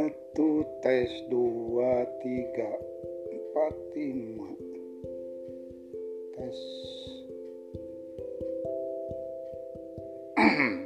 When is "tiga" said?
2.24-2.72